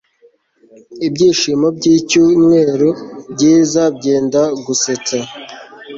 [1.07, 2.89] ibyishimo byicyumweru
[3.33, 5.17] byiza byendagusetsa